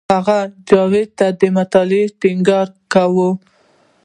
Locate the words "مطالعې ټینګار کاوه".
1.57-3.29